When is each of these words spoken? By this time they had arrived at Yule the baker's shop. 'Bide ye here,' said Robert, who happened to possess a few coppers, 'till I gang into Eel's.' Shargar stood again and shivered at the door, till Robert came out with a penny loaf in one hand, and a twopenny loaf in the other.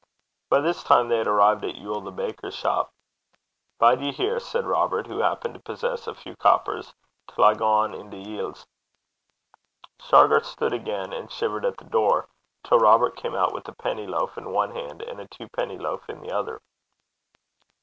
By 0.49 0.61
this 0.61 0.83
time 0.83 1.09
they 1.09 1.19
had 1.19 1.27
arrived 1.27 1.63
at 1.63 1.75
Yule 1.75 2.01
the 2.01 2.11
baker's 2.11 2.55
shop. 2.55 2.91
'Bide 3.77 4.01
ye 4.01 4.11
here,' 4.11 4.39
said 4.39 4.65
Robert, 4.65 5.05
who 5.05 5.19
happened 5.19 5.53
to 5.53 5.59
possess 5.59 6.07
a 6.07 6.15
few 6.15 6.35
coppers, 6.37 6.95
'till 7.27 7.43
I 7.43 7.53
gang 7.53 7.93
into 7.93 8.17
Eel's.' 8.17 8.65
Shargar 9.99 10.39
stood 10.41 10.73
again 10.73 11.13
and 11.13 11.31
shivered 11.31 11.65
at 11.65 11.77
the 11.77 11.85
door, 11.85 12.27
till 12.63 12.79
Robert 12.79 13.15
came 13.15 13.35
out 13.35 13.53
with 13.53 13.67
a 13.69 13.73
penny 13.75 14.07
loaf 14.07 14.39
in 14.39 14.49
one 14.49 14.71
hand, 14.71 15.03
and 15.03 15.19
a 15.19 15.27
twopenny 15.27 15.77
loaf 15.77 16.09
in 16.09 16.19
the 16.21 16.31
other. 16.31 16.61